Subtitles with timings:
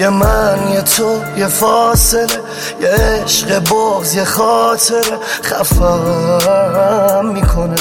[0.00, 2.26] یه من یه تو یه فاصله.
[2.80, 5.04] یه عشق بغز یه خاطر
[5.42, 7.76] خفم می‌کنه.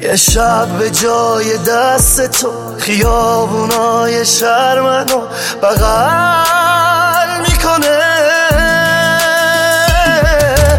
[0.00, 5.20] یه شب به جای دست تو خیابونای شهر منو
[5.62, 7.98] بغل می‌کنه.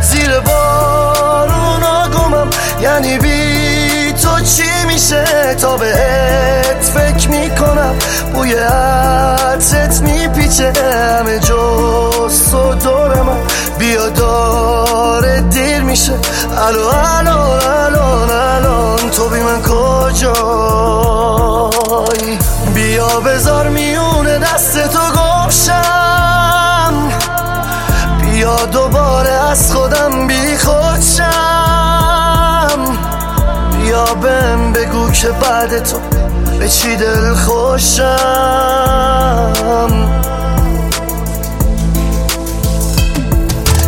[0.02, 2.50] زیر بارونا گمم
[2.82, 6.59] یعنی بی تو چی میشه؟ تا می‌کنم
[8.40, 10.74] بوی عطرت میپیچه
[11.20, 13.38] همه جست و دور من.
[13.80, 16.14] بیا داره دیر میشه.
[16.68, 20.40] الو الو الان الان تو بی من کجایی؟
[22.76, 26.94] بیا بذار میونه دست تو گمشم.
[28.22, 31.29] بیا دوباره از خودم بی خودشم
[35.14, 35.98] که بعد تو
[36.60, 38.10] به چی دل خوشم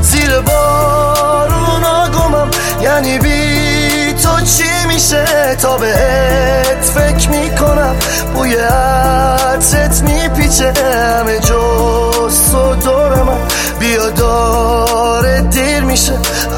[0.02, 2.50] زیر بارونا گمم
[2.82, 7.96] یعنی بی تو چی میشه تا بهت فکر می‌کنم
[8.36, 10.74] بوی عطرت میپیچه
[11.20, 13.38] همه جست و دور من
[13.80, 16.14] بیا داره دیر میشه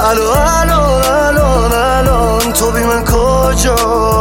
[0.09, 4.12] الو الو الان الان تو بی من کجایی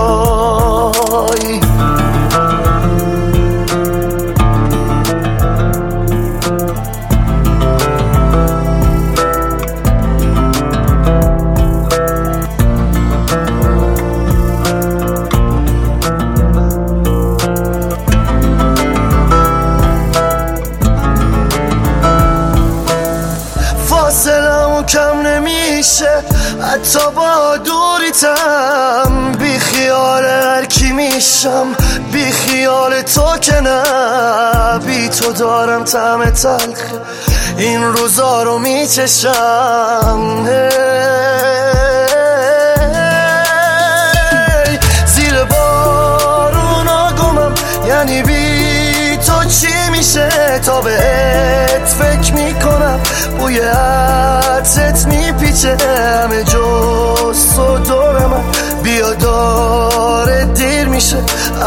[24.12, 26.24] فاصله کم نمیشه.
[26.73, 31.67] حتی با دوریتم بی خیال هر کی میشم.
[32.12, 36.78] بی خیال تو که نه بی تو دارم طعم تلخ.
[37.56, 40.48] این روزا رو میچشم.
[45.06, 47.55] زیر بارونا گمم
[47.86, 53.01] یعنی بی تو چی؟ میشه تا بهت فکر می‌کنم.
[53.39, 55.77] بوی عطرت میپیچه.
[56.23, 58.42] همه جست و دور من.
[58.83, 61.17] بیا داره دیر میشه.